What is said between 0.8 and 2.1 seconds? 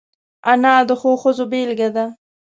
د ښو ښځو بېلګه ده